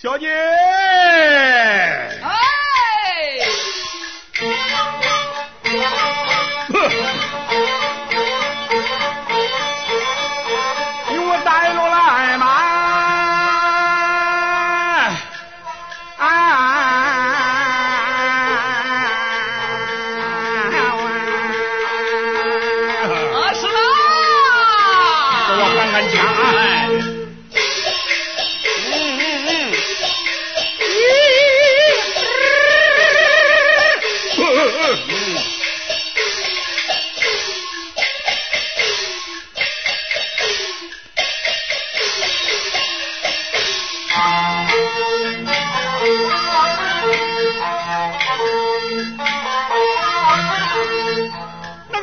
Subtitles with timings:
[0.00, 0.28] 小姐，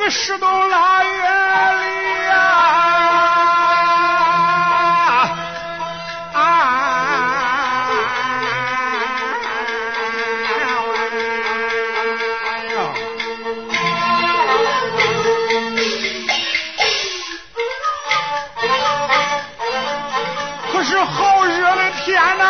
[0.06, 1.16] 那个石洞腊月里
[2.26, 2.32] 呀、
[6.32, 6.36] 啊，
[20.72, 22.44] 可是好热的天呐、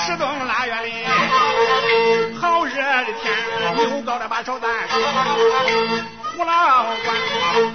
[0.00, 1.04] 那个石洞腊月里，
[2.40, 3.32] 好热的天，
[3.76, 4.70] 牛高了把手担，
[6.36, 7.14] 胡老官，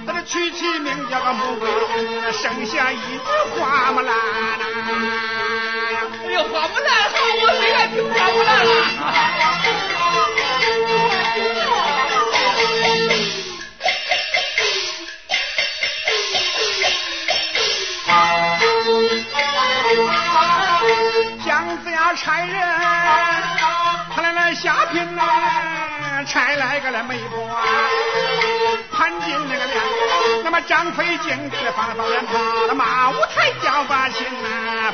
[0.08, 3.22] 他这娶妻名叫个穆桂英，生下一子
[3.59, 4.13] 花木兰呐。
[6.25, 9.44] 哎呦，花木兰好，我最爱听花木兰了。
[22.25, 22.58] 差人，
[24.16, 25.22] 他来来下聘呐，
[26.25, 27.56] 差来个了媒婆，
[28.91, 29.75] 潘金那个娘，
[30.44, 32.34] 那么张飞敬的放了放鞭炮，
[32.68, 34.91] 那马武才叫把心呐，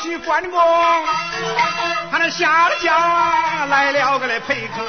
[0.00, 0.58] 把新女婿关公，
[2.10, 4.82] 他那下了家来了个来陪客，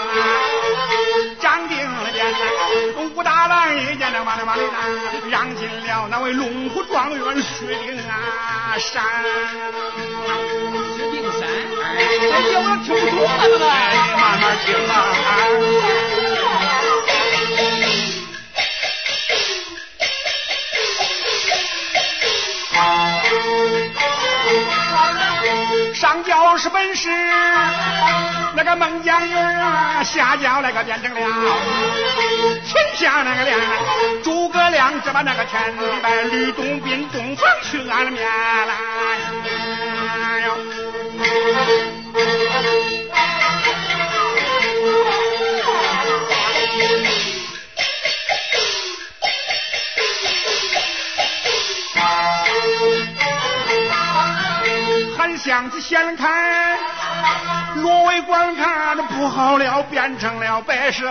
[1.39, 2.33] 张定了边
[3.13, 4.77] 武大郎一见那往里往里拿，
[5.29, 9.03] 让进了那位龙虎状元薛丁啊山。
[10.95, 11.41] 薛丁山，
[11.97, 13.69] 哎姐，我都听不懂了，这个。
[13.69, 13.69] 哎，
[14.17, 16.20] 慢慢听啊。
[26.61, 27.09] 是本事，
[28.53, 31.19] 那个孟姜女啊，下轿那个变成了
[32.63, 33.59] 秦下那个亮，
[34.23, 38.75] 诸葛亮只把那个天地白，吕洞宾洞房去安了面来。
[55.41, 56.77] 呦还想起先看，
[57.77, 61.09] 罗为观看不好了，变成了白蛇。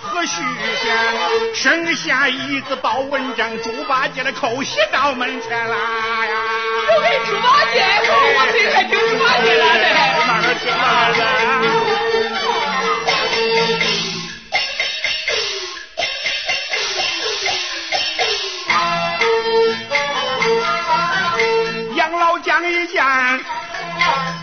[0.00, 0.42] 何须
[0.80, 6.36] 仙生下一子包文章，猪八戒的口喜到门前来呀！
[6.94, 9.64] 我给猪八戒我，我最爱听猪八戒了。
[10.26, 10.82] 慢慢听慢
[11.18, 12.13] 慢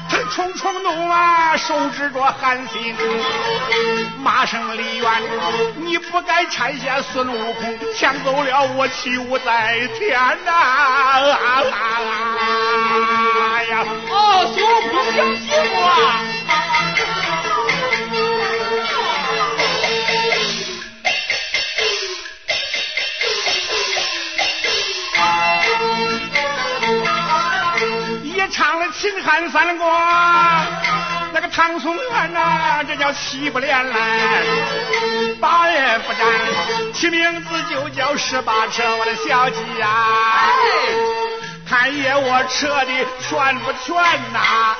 [0.09, 2.95] 他冲冲怒啊，手指着韩信，
[4.21, 5.09] 骂声李渊，
[5.75, 10.51] 你不该拆下孙悟空，抢走了我七武在天呐！
[13.55, 16.21] 哎呀，哦，孙悟空想欺负啊！
[29.01, 29.87] 秦汉三国，
[31.33, 33.97] 那个唐宋元呐，这叫七不连来，
[35.41, 39.87] 八也不沾，起名字就叫十八车，我的小鸡呀、
[41.67, 42.91] 看爷我扯的
[43.27, 43.95] 全不全
[44.31, 44.77] 呐、啊